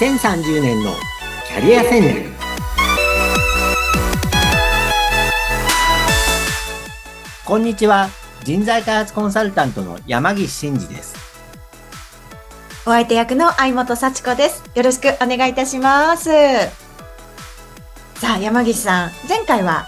[0.00, 0.94] 2030年の
[1.46, 2.30] キャリア戦略。
[7.44, 8.08] こんにちは。
[8.42, 11.16] 人材開発コンサルタントの山岸真嗣です。
[12.86, 14.64] お相手役の相本幸子です。
[14.74, 16.30] よろしくお願いいたします。
[18.14, 19.10] さあ山岸さん。
[19.28, 19.86] 前回は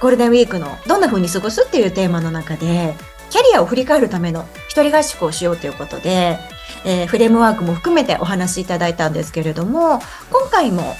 [0.00, 2.96] ゴールデンウィークのどんな風に過ごすっていうテーマの中で
[3.30, 6.38] キャリアを振り返るための一人合宿をしようということで
[6.84, 9.98] えー、フレームワークも含めてお話しいただいたんですけれども、
[10.30, 10.94] 今回も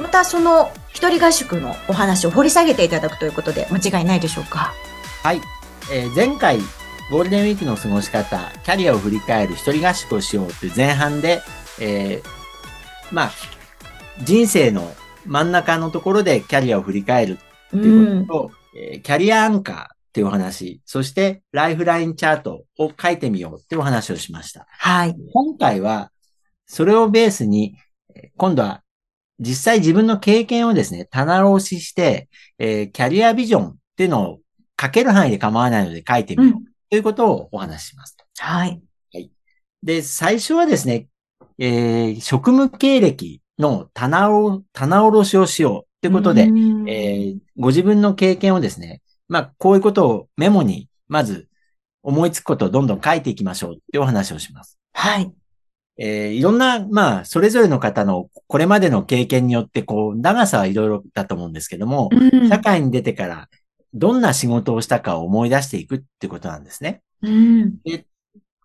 [0.00, 4.72] またその一人合宿のお話を掘り下げていただくということで間違いないでしょうか？
[5.22, 5.40] はい。
[5.92, 6.60] えー、前回、
[7.10, 11.42] ゴールデンウィークの過ごし方、キャリアを振り返る一人合宿をしようという前半で、
[11.78, 13.32] えー、まあ、
[14.22, 14.90] 人生の
[15.26, 24.66] 真ん中のところでキャリアを振り返るっていうことと、うん、えー、キャリアアンカー、っていうお話、そしてライフラインチャートを書いてみようっていうお話をしました。
[24.68, 25.14] はい。
[25.32, 26.10] 今回は、
[26.66, 27.76] それをベースに、
[28.36, 28.82] 今度は
[29.38, 34.40] 実際自分の経験をですね、棚卸しして、えー、キャリアビジョンっていうのを
[34.80, 38.16] 書ける範囲で構わないので書いてみよう、ということをお話しします。
[38.38, 38.82] はい。
[39.14, 39.30] はい。
[39.82, 41.06] で、最初はですね、
[41.58, 51.48] えー、職務経歴の棚を、棚卸しをしようということで、えー、ご自分の経験をですね、まあ、こういうことをメモに、まず
[52.02, 54.78] 思いつくことをどんどん書いていきましょうっていうお話をします。
[54.92, 55.32] はい。
[55.96, 63.48] えー、いろんな、まあ、それぞれの方のこれまでの経験によって、こう、長さはいろいろだと思うんですけども、うん、社会に出てから
[63.94, 67.02] どんな仕事をしたかを思い出していくってことなんですね。
[67.22, 68.06] うん、で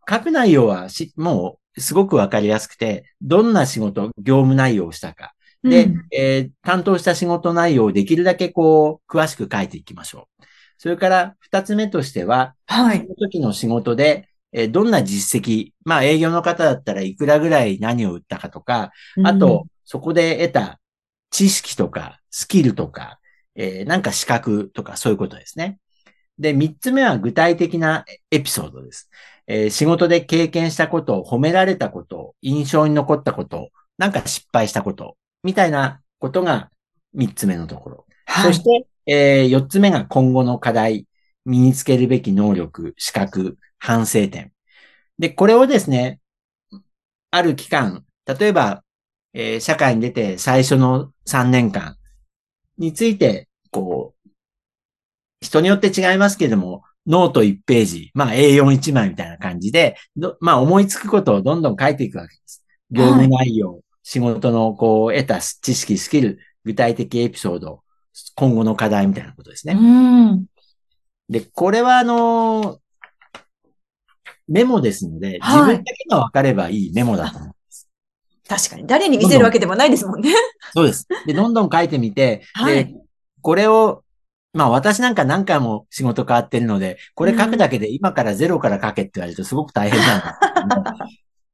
[0.09, 5.33] 書く内容はし、もうすごくわかりやすくて、どんな仕事、業務内容をしたか。
[5.63, 10.45] で、うん、えー、担当した仕事内容をできるだけこう、詳しく書いていきましょう。
[10.77, 12.99] それから二つ目としては、はい。
[12.99, 18.91] その時の仕事で、えどんな実績、まあ営業の方だったらいくらぐらい何を売ったかとか、
[19.23, 20.79] あと、そこで得た
[21.29, 23.19] 知識とかスキルとか、
[23.55, 25.79] えー、なんか資格とかそういうことですね。
[26.39, 29.09] で、三つ目は具体的なエピソードです。
[29.47, 36.69] えー、仕事で経験したこと、褒められたこと、印象に残ったこと、なんか失敗したこと、みたいなことが
[37.13, 38.05] 三つ目のところ。
[38.25, 41.07] はい、そして、えー、4つ目が今後の課題、
[41.45, 44.51] 身につけるべき能力、資格、反省点。
[45.19, 46.19] で、これをですね、
[47.31, 48.83] ある期間、例えば、
[49.33, 51.97] えー、社会に出て最初の3年間
[52.77, 54.29] について、こう、
[55.41, 59.95] 人によって違いますけれども、ノート1ページ、まあ A41 枚みたいな感じで、
[60.39, 62.65] まあ思いつくことをどんどん書いていくわけです。
[62.89, 67.83] 業務内容、はい、仕事のこう得た知識、スキル、具体的エピソード、
[68.35, 69.73] 今後の課題みたいなことですね。
[69.73, 70.45] うん。
[71.29, 72.79] で、これはあの、
[74.47, 77.89] メモですので、自分だけが分かればいいメモだと思います。
[78.47, 78.87] 確かに。
[78.87, 80.33] 誰に見せるわけでもないですもんね。
[80.73, 81.07] そうです。
[81.25, 82.93] で、どんどん書いてみて、はい、で、
[83.41, 84.03] これを、
[84.53, 90.39] まあ私なんか何回も仕事変わってるので、これ書くだけで今からゼロから書けって言われるとすごく大変なんです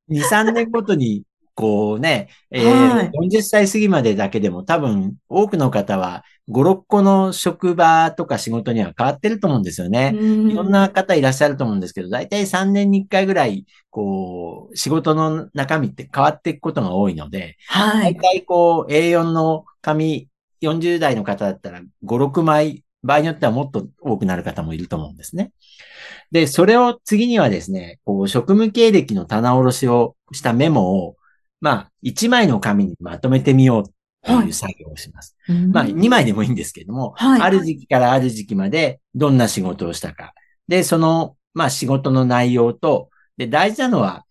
[0.10, 10.14] けど、 2、3年ごとにこうね、えーはい、40歳過ぎまでだけでも多分多くの方は5、6個の職場とか仕事には変わってると思うんですよね。
[10.16, 18.16] いろんな方いらっしゃると思うんですけど、大体3年に1回ぐらい、こう、仕事の中身って変わっていくことが多いので、はい。
[18.16, 20.28] 大体こう、A4 の紙、
[20.62, 25.52] 40代の方だったら5、6枚、場合によってはもっと多くなる方もいると思うんですね。
[26.32, 31.16] で、それを次にはですね、こう、職務経歴の棚卸しをしたメモを
[31.62, 33.84] まあ、1枚の紙にまとめてみよう
[34.26, 35.38] という作業をします。
[35.48, 40.34] はい、まあ、2枚でもいいんですけれども、はい、ある時期からある時期までどんな仕事をしたか。
[40.68, 44.26] で、その、まあ、仕事の内容と、で、大事なのは、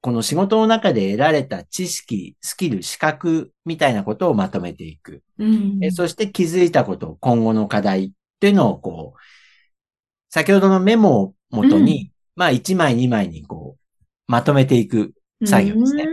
[0.00, 5.22] この仕事の中で得られた知識、スキル、資格みたいなことをまとめていく。
[5.38, 9.20] うん、そして気づいたこと、今後の課題っていうのをこう、
[10.30, 15.12] 先ほどのメモをもとに、うん、まあ1枚2枚にこう、まとめていく
[15.44, 16.04] 作業ですね。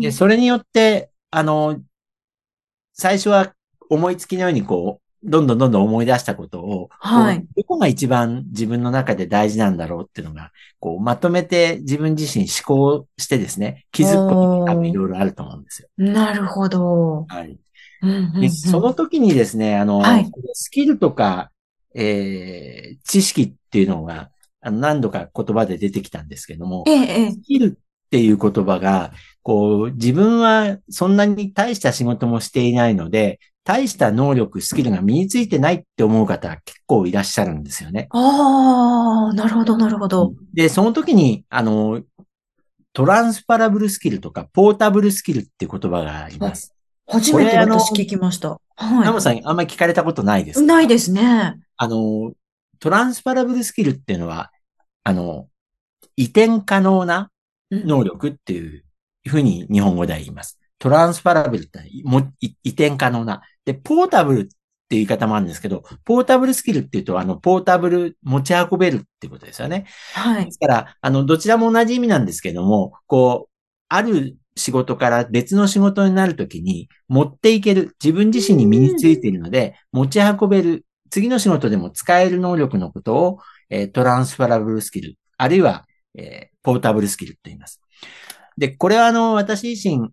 [0.00, 1.80] うんで、それによって、あの、
[2.92, 3.54] 最初は
[3.88, 7.46] 思いつきのようにこう、どんどんどんどん思い出したことを、はい。
[7.54, 15.88] どこが一番自分の中で大事なんだろうっていうのが、こう、まとめて自分自身思考してですね、気づくことがいろいろあると思うんですよ。
[15.98, 17.26] なるほど。
[17.28, 17.58] はい。
[18.02, 21.50] うんうんうん、でその時にですね、あの、はい、スキルとか、
[21.94, 24.30] えー、知識っていうのが、
[24.62, 38.08] あの何度か言葉で出てきたんですけども、ええ、スキルっていう言葉が、こう、自分はそんなに大した仕事もしていないので、大した能力、スキルが身についてないって思う方結構いらっしゃるんですよね。
[38.10, 40.32] ああ、なるほど、なるほど。
[40.54, 42.02] で、その時に、あの、
[42.92, 46.74] トランスパラブルスキルとか、ポータブルスキルっていう言葉があります。
[47.06, 48.50] 初めて私聞きました。
[48.50, 51.56] はナモさん、あんまり聞かれたことないですないですね。
[51.76, 52.32] あの、
[52.78, 54.50] トランスパラブルスキルっていうのは、
[55.04, 55.48] あの、
[56.16, 57.30] 移転可能な
[57.70, 58.84] うん能力っていう
[59.28, 60.58] ふうに日本語では言います。
[60.78, 63.42] トランスパラブルってもい移転可能な。
[63.64, 64.56] で、ポータブルっていう
[64.88, 69.86] 言い方もあるんですけど、ポータブルスキルっていうと、あの、ポータブル持ち運べるっていうことですよね。
[70.14, 70.50] はいで。
[70.52, 73.50] すから、あの、どちらも同じ意味なんですけども、こう、
[73.88, 83.38] ある仕事から別の仕事になるときに持っていける、自分自身に身についているので、持ち運べる、次の仕事でも使える能力のことを、
[83.68, 87.80] えートランスファラブルスキル、あるいは、えーポータブルスキルと言います。
[88.56, 90.10] で、これはあの、私自身、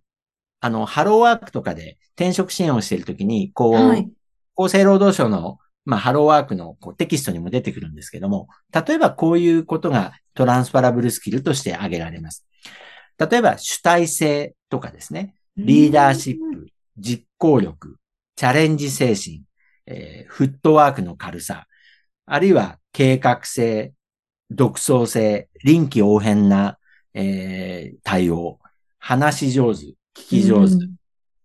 [0.59, 4.09] あの、ハローワークとかで転職支援をしているときに、こう、はい。
[4.57, 12.45] 厚生労働省の、まあ、ハローワークのこうテキストにも出てくるんですけども、例えばこういうことがトランスファラブルスキルとして挙げられます。
[13.17, 16.67] 例えば主体性とかですね、リーダーシップ、
[16.97, 17.97] 実行力、
[18.35, 19.43] チャレンジ精神、
[19.85, 21.67] えーフットワークの軽さ、
[22.25, 23.93] あるいは計画性、
[24.51, 26.77] 独創性、臨機応変な、
[27.13, 28.59] えー対応、
[28.99, 30.97] 話し上手、聞き上手、うん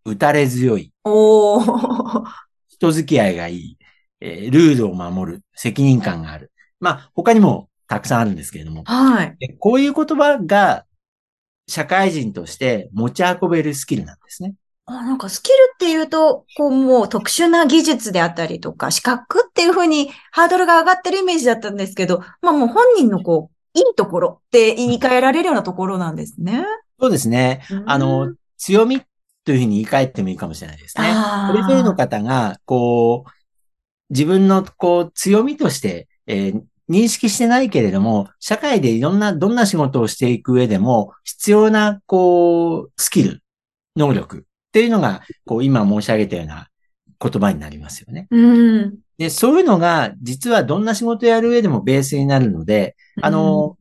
[0.05, 2.25] 打たれ強い、おー。
[2.69, 3.79] 人付き合いがいい、
[4.20, 6.50] えールールを守る、責任感がある。
[6.81, 9.37] まあ、他にもたくさんあるんですけれども、はい。
[9.38, 10.85] でこういう言葉が
[11.69, 14.55] 社会人として持ち運べるスキルなんですね。
[14.87, 26.65] あなんかスキルっていうと、こうもう特殊な技術であったりとか、資格っていうふうにハードルが上がってるイメージだったんですけど、まあもう本人のこう、いいところって言い換えられるようなところなんですね。
[27.01, 27.63] そうですね。
[27.87, 29.01] あうのん、強み
[29.45, 31.13] というふうに言い換えてもいいかもしれないですね。
[31.49, 33.31] それぞれの方が、こう、
[34.11, 43.43] 自分のこう強みとして、えー認識してないけれども、社会でいろんな、どんな仕事をしていく上でも、必要な、こう、スキル、
[43.97, 44.41] 能力っ
[44.73, 46.69] ていうのが、こう、今申し上げたような
[47.21, 48.27] 言葉になりますよね。
[48.31, 48.99] うん。
[49.19, 53.76] で、そういうのが、実はどんな仕事をやる上でもベースになるので、あの、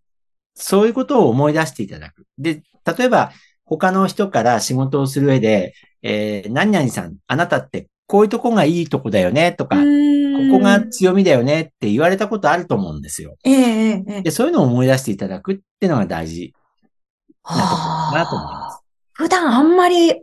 [0.55, 2.25] そういうことを思い出していただく。
[2.37, 2.63] で、
[2.97, 3.31] 例えば、
[3.65, 5.73] 他の人から仕事をする上で、
[6.03, 9.83] えー、何々さん、あなたってこういうとこがいいとこだよね、とか、こ
[10.57, 13.37] こが強みだよねって言われたことあると思うんですよ。
[13.45, 16.53] ええええええで、そういうのを思い出していただくっていうのが大事
[17.45, 18.83] なところかなと思いまはあす。
[19.13, 20.13] 普段あんまり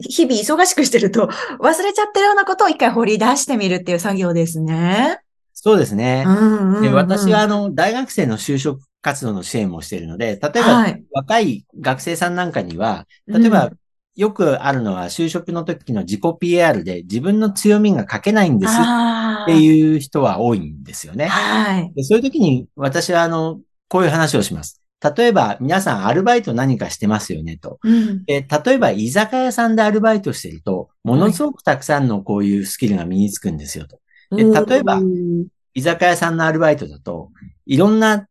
[0.00, 1.28] 日々忙しくしてると
[1.60, 5.20] 忘れちゃってるようなことを一回掘り出してみるっていう作業ですね。
[5.52, 6.30] そうですねう。
[6.30, 13.72] んうんうんで、私はあの、大学生の就職活動の支援もしているので、例えば、はい若い学生さんなんかには、例えば、うん
[14.16, 21.26] よくあるのは就職の時の自己 PR で自分の強みが書けないんですっあていう人は多いんですよね。
[21.26, 21.92] はい。
[21.94, 24.80] でそういう時に私はあの、こういう話をします。
[25.14, 27.78] 例えば皆さんアルバイト何かしてますよねと。
[27.82, 28.24] うん。
[28.24, 34.00] で例えば居酒屋さんでアルバイトしてると、ものすごくたくさんのこういうスキルが身につくんですよと。
[34.30, 37.30] で例えばうん居酒屋さんのアルバイトだと、
[37.66, 38.26] いろんな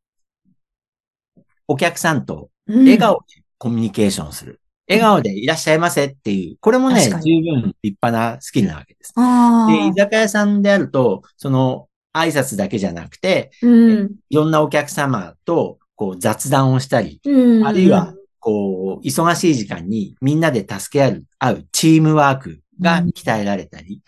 [1.67, 4.59] お客さんと笑顔でコミュニケーションする。
[4.87, 9.13] 笑顔でいらっしゃいませっていう、これもね、十分立派なスキルなわけです。
[9.15, 9.93] あで、居あ。
[9.95, 14.11] 酒屋さんであると、その挨拶だけじゃなくて、うん。
[14.29, 17.67] いろんなお客様とこう雑談をしたり、うん。
[17.67, 24.01] あるいは、こう、忙しい時間にみんなで助け合う、合うチームワークが鍛えられたり、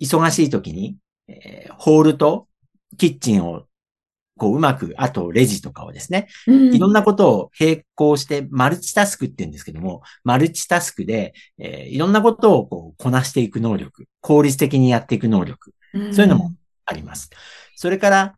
[0.00, 0.96] 忙しい時に、
[1.28, 2.46] えーホールと
[2.98, 3.64] キッチンを
[4.36, 6.74] こううまく、あとレジとかをですね、うん。
[6.74, 15.72] いろんなことを並行してマルチタスクって言うんですけども、マルチタスクで、えーいろんなことをこうこなしていく能力、効率的にやっていく能力、
[16.12, 16.52] そういうのも
[16.86, 17.30] あります。
[17.76, 18.34] それから、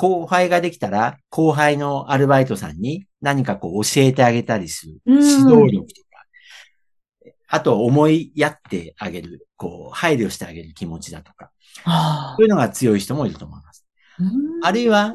[0.00, 4.94] 後輩ができたら、後輩のアルバイトさんに何かこう教えてあげたりする。
[5.04, 7.32] うん指導力とか。
[7.48, 9.46] あと、思いやってあげる。
[9.58, 11.50] こう、配慮してあげる気持ちだとか。
[11.84, 13.84] あそういうのが強い人もいると思います。
[14.18, 14.24] ー
[14.62, 15.14] あるいは、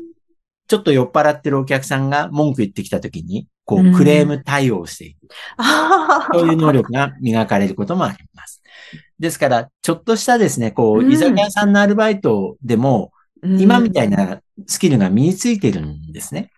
[0.67, 5.27] ちょっと酔っ払ってるお客さんが文句言ってきたときに、こうクレーム対応していく。
[6.31, 8.61] そういう能力が磨かれることもあります。
[9.17, 13.11] ですから、ちょっとしたですね、こう、うん居酒屋さんのアルバイトでも、
[13.59, 16.51] 今みたいなスキルが身についてるんですね。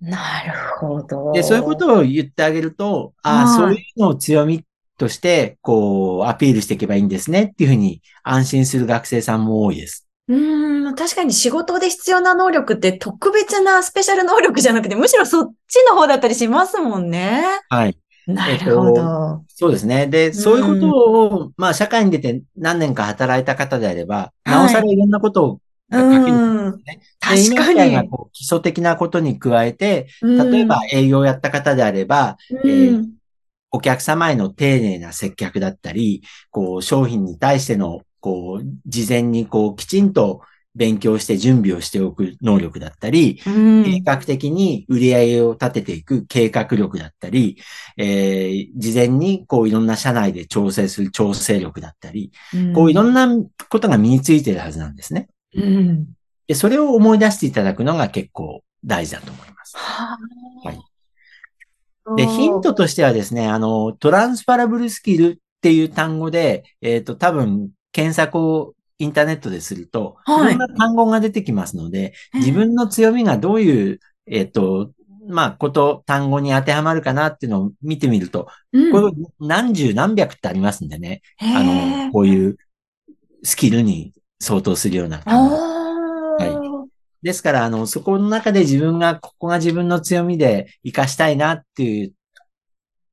[0.00, 1.32] なるほど。
[1.32, 4.64] で、そういうことを言ってあげると、ああ、はいそういうのを強み
[4.98, 10.06] として、こう、アピールしていけばいいんですねっていうふうに安心する学生さんも多いです。
[10.28, 17.44] うーん、確かに仕事で必要な能力って特別なスペシャル能力じゃなくて、むしろそっちの方だったりしますもんね。
[17.68, 17.96] はい。
[18.26, 19.44] なるほど。
[19.48, 20.06] そうですね。
[20.06, 25.60] で、そういうことを、まあ、社会に出て何年か働いた方であれば、なおさらいろんなことを
[25.90, 26.74] かけるうん。
[26.74, 27.00] んですね。
[27.20, 33.14] 確かに基礎的なことに加えて、例えば営業をやった方であれば、うん、えー
[33.76, 40.42] お客様への丁寧な接客だったり、こう、商品に対しての、こう、事前にこう、きちんと
[40.76, 47.58] 勉強して準備をしておく能力だったり、うん計画的に売り上げを立てていく計画力だったり、
[47.96, 52.32] えー事前にこういろんな社内で調整する調整力だったり、
[52.74, 53.28] こういろんな
[53.68, 55.28] ことが身についているはずなんですね。
[55.54, 56.06] うん。
[56.46, 59.76] で、それを思い出していただくのが結構大事だと思います。
[59.76, 60.18] は
[60.64, 60.80] はい。
[62.16, 70.54] で、ヒントとしてはですね、あの、トランスファラブルスキルっていう単語で、えっ、と、多分、検索をインターネットですると、はい。
[70.54, 74.90] いろんな単語が出てきますので、自分の強みがどういう、えっ、と、
[75.26, 82.58] まあ、こと、単語に当てはまるかなっていうのを見てみると、うん、これ何十何百ってありますんでね、あへの、ーこういう
[83.42, 84.12] スキルに
[84.44, 85.56] 相当するような単語。
[85.56, 85.74] あー
[87.24, 92.12] ですから、あの、そこの中で自分が、ここが自分の強みで活かしたいなっていう、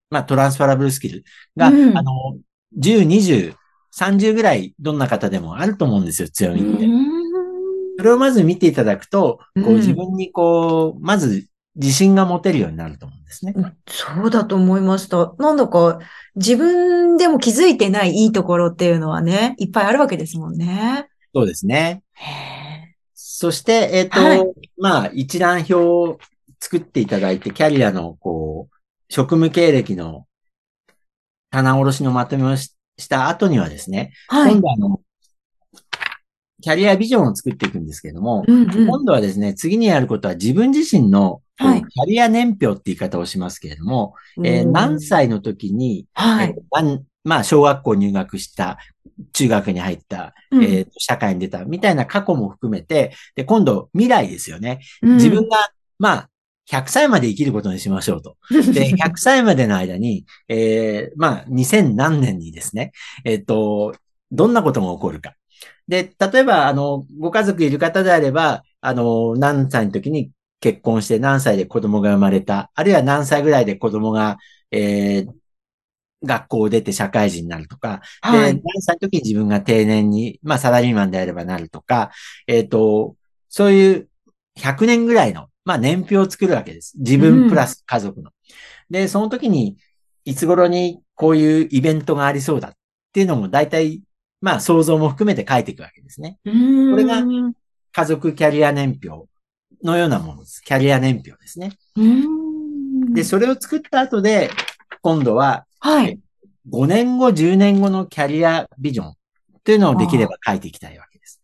[0.09, 1.23] まあ、トランスファラブルスキル
[1.55, 2.11] が、うんあの、
[2.77, 3.55] 10、20、
[3.95, 6.85] 30ぐらいどんな方でもあると思うんですよ、強みって。
[7.97, 13.53] それをまず見ていただくと、こう自分にこう、まず自信が持てるようになると思うんですね。
[13.55, 15.33] うんそうだと思いました。
[15.38, 16.00] なんだか
[16.35, 21.07] 自分でも気づいてないいいところっていうのはね、いっぱいあるわけですもんね。
[21.33, 22.03] そうですね。
[22.13, 26.19] へそして、えっ、と、はいまあ、一覧表を
[26.59, 28.75] 作っていただいて、キャリアの、こう、
[29.09, 30.25] 職務経歴の
[31.50, 34.53] 棚卸しのまとめをしした後にはですね、ーはい。
[34.53, 35.01] 今度あの、
[36.61, 46.55] キャリアビジョンを作っていくんですけれども、うんうん今度はですね、次にやることは自分自身の、はいキャリア年表って言い方をしますけれども、えーうん何歳の時に、はいえー。
[46.71, 48.77] 何まあ、小学校入学した、
[49.34, 54.80] 中学に入った、うんえー社会に出た、みたいな過去も含めて、で、今度未来ですよね。
[55.01, 56.30] うん自分が、まあ、
[56.70, 58.38] 100歳まで生きることにしましょうと。
[58.74, 62.91] で、100歳までの間に、えーまあ、2000何年にですね、
[63.25, 63.94] えっ、と、
[64.32, 65.36] どんなことが起こるか。
[65.88, 74.38] で、例えば、あの、ご家族いる方であれば、あの、何歳の時に結婚して何歳で子供が生まれた、あるいは何歳ぐらいで子供が、
[74.72, 75.40] えー
[76.23, 78.53] 学校を出て社会人になるとか、で、はい。
[78.53, 82.11] 何歳の時に自分が定年に、まあ、サラリーマンであればなるとか、
[82.47, 83.15] えっ、と、
[83.49, 84.09] そういう
[84.57, 86.93] 100年ぐらいの、まあ、年表を作るわけです。
[86.97, 88.31] 自分プラス家族の。
[88.89, 89.77] で、その時に、
[90.23, 92.73] いつ頃にこういうイベントがありそうだっ
[93.11, 94.01] ていうのも大体、
[94.39, 96.39] まあ、想像も含めて書いていくわけですね。
[96.43, 97.23] これが
[97.91, 99.29] 家族キャリア年表
[99.83, 100.61] のようなものです。
[100.61, 101.73] キャリア年表ですね。
[103.13, 104.51] で、それを作った後で、
[105.01, 106.19] 今度ははい。
[106.69, 109.13] 5年後、10年後のキャリアビジョンっ
[109.63, 111.41] ていうのをできれば書いていきたいわけです。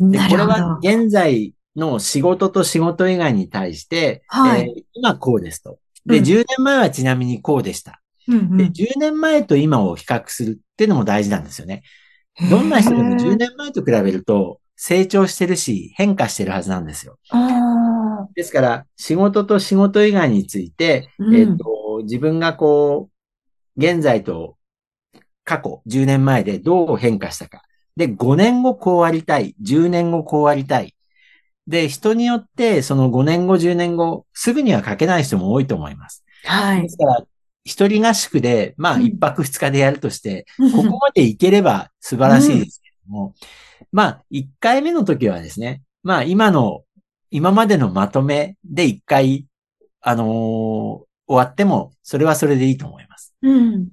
[0.00, 5.78] で、これは現在の仕事と仕事以外に対して、はいえー今こうですと。
[6.04, 8.00] で、うん10年前はちなみにこうでした。
[8.26, 11.82] で、うんうん10年前と今を比較するっていうのも大事なんですよね。
[12.50, 17.18] どんな人でも10年前と比べると成長してるし変化してるはずなんですよ。
[17.30, 23.15] あですから、仕事と仕事以外について、うんえっ、と、自分がこう、
[23.76, 24.56] 現在と
[25.44, 27.62] 過去10年前でどう変化したか。
[27.96, 29.54] で、5年後こうありたい。
[29.62, 30.94] 10年後こうありたい。
[31.66, 36.24] で、人によってその5年後、10年後、すぐには書けない人も多いと思います。
[36.46, 36.68] あ。
[36.68, 36.82] はい。
[36.82, 37.22] ですから、
[37.64, 43.34] 一人合宿で、まあ、うん一泊二日でやるとして、 ここまでいければ素晴らしいですけども、
[43.92, 46.82] まあ、一回目の時はですね、まあ、今の、
[47.30, 49.46] 今までのまとめで一回、
[50.00, 53.05] あのー終わっても、それはそれでいいと思います。
[53.42, 53.88] うん。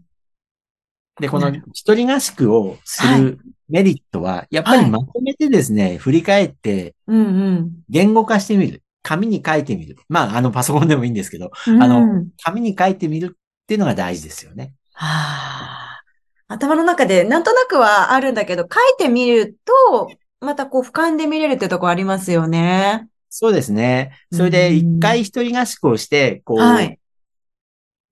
[1.19, 6.95] で、この一人合宿をするメリットは、やっぱりまとめてですね、振り返って。
[7.07, 8.81] 言語化してみる。
[9.03, 9.97] 紙に書いてみる。
[10.09, 14.73] まあ、あの、パソコンでもいいんですけど、うんあの紙に書いてみるっていうのが大事ですよね。
[14.93, 16.03] はあ。
[16.47, 20.09] 頭の中でなんとなくはあるんだけど、書いてみると、
[20.39, 23.07] またこう俯瞰で見れるってとこありますよね。
[23.29, 24.17] そうですね。
[24.31, 27.00] それで、うん一回一人合宿をして、こう、はい。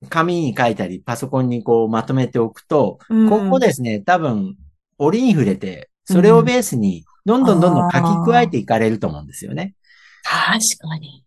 [0.09, 4.55] 紙に書いたり、パソコンにこうまとめておくと、うん今後ですね、多分、
[4.97, 9.75] 折に触れて、それをベースに、どんどんどんどん書き加えていかれると思うんですよね。
[10.23, 11.23] 確かに。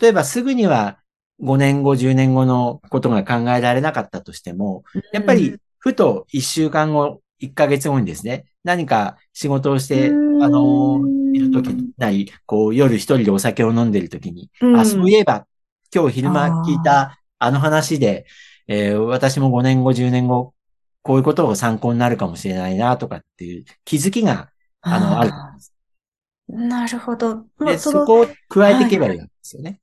[0.00, 0.98] 例えば、すぐには
[1.42, 11.00] 5年後、10年後のことが考えられなかったとしても、やっぱり、ふと1週間後、1ヶ月後にですね、何か仕事をして、うんあの、
[11.32, 15.46] いるときなり、こう、夜一人でお酒を飲んでるときに、うんあ、そういえば、
[15.94, 18.26] 今日昼間聞いたあの話で、
[18.68, 20.54] えー私も5年後、10年後、
[21.02, 24.50] こういうことを参考になるかもしれないな、とかっていう気づきが、
[24.82, 25.32] あの、ある。
[26.48, 27.46] なるほど。
[27.60, 29.80] で、そこを加えていけばいいわけですよね。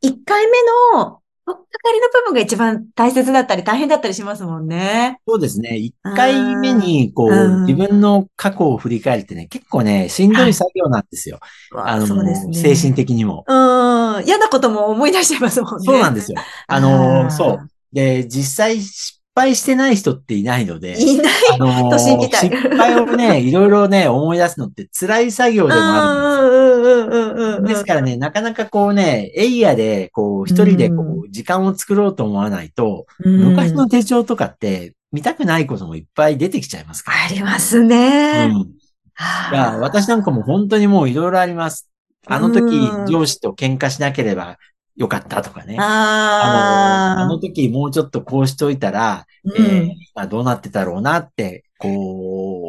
[0.00, 0.52] 一、回目
[0.94, 5.18] の、とっかかりの部分が一番大切だったり大変だったりしますもんね。
[5.26, 5.76] そうですね。
[5.76, 11.40] 一回目に、こうう、ん自分の過去を振り返るってね、結構ね、しんどい作業なんですよ。
[11.74, 12.54] あの、ね。
[12.54, 13.44] 精神的にも。
[13.48, 13.79] うん。
[14.22, 15.84] 嫌なことも思い出しちゃいますもんね。
[15.84, 16.38] そうなんですよ。
[16.38, 17.68] ああの、ーそう。
[17.92, 21.32] で、実際失敗してない人っていないので、いない。
[21.54, 27.06] あのと信じたい失敗をね、 いろいろね、思い出すのって辛い作業でもあるんですよ。
[27.06, 27.68] うんうんう。
[27.68, 37.24] ですからね、なかなかこうね、エイヤで、こう、一人でこうう、時間を作ろうと思わないと、うん、昔の手帳とかって、見たくないこともいっぱい出てきちゃいますから。
[37.24, 38.50] ありますね。
[38.52, 38.60] うん。
[38.60, 41.89] いや、私なんかも本当にもういろいろあります。
[42.26, 44.58] あの時うん、上司と喧嘩しなければ
[44.96, 45.76] よかったとかね。
[45.78, 51.88] あの、あの時もうちょっとこうしといたら、うんえーまあどうなってたろうなって、こ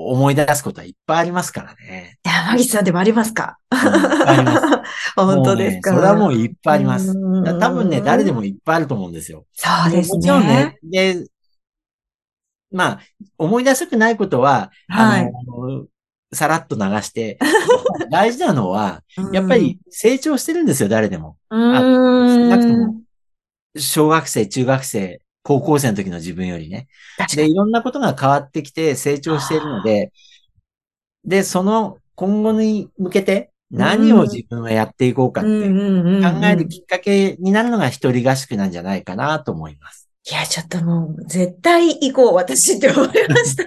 [0.10, 2.18] う、思い出すことはいっぱいありますからね。
[2.24, 3.58] 山岸さんでもありますか？
[3.72, 3.84] うんいっ
[4.26, 4.62] ぱいあります。
[5.18, 7.14] 本当ですか、ねそれはもういっぱいあります。
[7.60, 9.46] 多分ね、誰でもいっぱいあると思うんですよ。
[9.54, 10.16] そうですね。
[10.16, 11.26] もちろんね、で、
[12.72, 13.00] まあ、
[13.38, 15.86] 思い出したくないことは、はいあの、
[16.34, 17.38] さらっと流して、
[18.10, 21.38] 大事なのは、うんやっぱり、成長してるんですよ、誰でも。
[21.50, 22.52] うーん。
[22.52, 23.02] 少なくとも
[23.78, 26.88] 小学生、中学生、高校生の時の自分よりね。
[27.36, 27.48] で。
[27.48, 30.12] いろんなことが変わってきて成長しているので、
[31.26, 40.10] で、その今後に向けて何を自分はやっていこうかって考えるきっかけになるのが一人合宿なんじゃないかなと思います。
[40.30, 43.64] いや、ちょっともう、絶対行こう、私って思いました。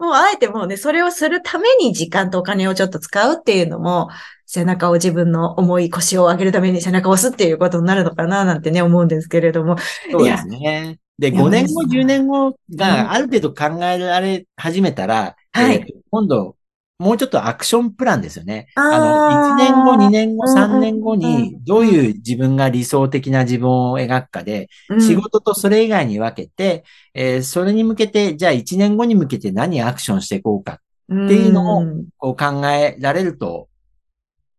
[0.00, 4.08] もう、あえてもうね、それをするために時間とお金をちょっと使うっていうのも、
[4.46, 9.76] 背中を自分の重い腰を上げるために背中を押すっていうことになるのかな、なんてね、思うんですけれども。
[10.10, 10.98] そうですね。
[11.18, 16.56] で、いや5年後、山口さん10年後うんがある程度考えられ始めたら、はいえー今度、
[16.98, 18.68] もうちょっとアクションプランですよね。
[18.76, 33.68] あの、1年後、2年後、うん3年後うんに、どういう自分が理想的な自分を描くかで、うん仕事とそれ以外に分けて、えーそれに向けて、じゃあ1年後に向けて何アクションしていこうか、っていうのをうんこう考えられると、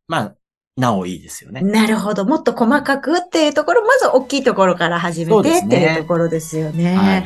[0.08, 0.36] まあ、
[0.78, 1.62] なおいいですよね。
[1.62, 2.26] なるほど。
[2.26, 6.96] もっと細かくっていうところ、まず大きいところから始めてねていうところですよね。
[6.96, 7.26] はい。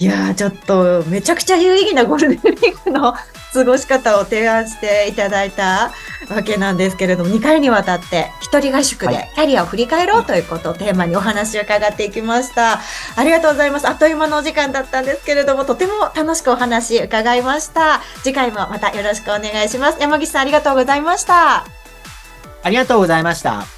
[0.00, 3.12] いやー、ちょっと、めちゃくちゃ有意義なゴールデンウィークの
[3.58, 5.92] 過ごし方を提案していただいた
[6.30, 12.80] わけなんですけれども、2回にわたって、一人合宿はでキャリアを振り返ろうということをテーマにお話を伺っていきました。
[13.16, 13.88] ありがとうございます。
[13.88, 18.00] あっという間のお時間だったんですけれども、とても楽しくお話伺いました。
[18.22, 19.98] 次回もまたよろしくお願いします。
[20.00, 21.64] 山岸さん、ありがとうございました。
[22.62, 23.77] ありがとうございました。